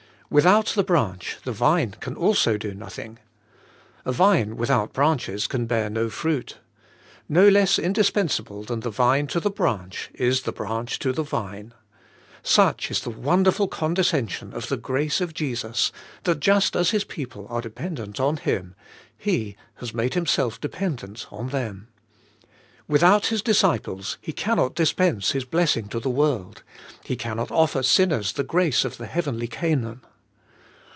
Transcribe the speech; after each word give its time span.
Without 0.33 0.67
the 0.67 0.83
hranch 0.85 1.41
the 1.43 1.51
vine 1.51 1.91
can 1.99 2.15
also 2.15 2.55
do 2.55 2.73
nothing, 2.73 3.19
A 4.05 4.13
vine 4.13 4.55
without 4.55 4.93
branches 4.93 5.45
can 5.45 5.65
bear 5.65 5.89
no 5.89 6.09
fruit. 6.09 6.57
No 7.27 7.49
less 7.49 7.77
indispensable 7.77 8.63
than 8.63 8.79
the 8.79 8.89
vine 8.89 9.27
to 9.27 9.41
the 9.41 9.49
branch, 9.49 10.09
is 10.13 10.43
the 10.43 10.53
branch 10.53 10.99
to 10.99 11.11
the 11.11 11.23
vine. 11.23 11.73
Such 12.43 12.89
is 12.89 13.01
the 13.01 13.09
wonderful 13.09 13.67
con 13.67 13.93
descension 13.93 14.53
of 14.53 14.69
the 14.69 14.77
grace 14.77 15.19
of 15.19 15.33
Jesus, 15.33 15.91
that 16.23 16.39
just 16.39 16.77
as 16.77 16.91
His 16.91 17.03
people 17.03 17.45
are 17.49 17.59
dependent 17.59 18.17
on 18.21 18.37
Him, 18.37 18.73
He 19.17 19.57
has 19.81 19.93
made 19.93 20.13
Himself 20.13 20.61
dependent 20.61 21.27
on 21.29 21.49
them. 21.49 21.89
Without 22.87 23.25
His 23.25 23.41
disciples 23.41 24.17
He 24.21 24.31
can 24.31 24.55
not 24.55 24.75
dispense 24.75 25.31
His 25.31 25.43
blessing 25.43 25.89
to 25.89 25.99
thew^orld; 25.99 26.59
He 27.03 27.17
cannot 27.17 27.47
AS 27.47 27.47
THE 27.49 27.53
BRANCH 27.53 27.59
IN 27.59 27.59
THE 27.59 27.83
VINE. 27.83 27.83
37 27.83 27.83
ofiFer 27.83 27.85
sinners 28.23 28.31
the 28.37 28.43
grace 28.49 28.85
of 28.85 28.95
the 28.97 29.07
heavenly 29.07 29.47
Canaan. 29.49 30.01